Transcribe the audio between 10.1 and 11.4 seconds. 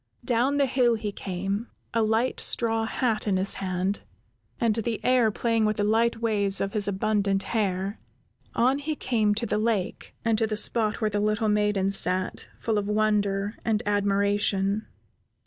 and to the spot where the